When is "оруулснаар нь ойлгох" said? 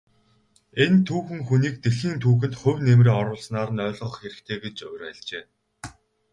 3.21-4.15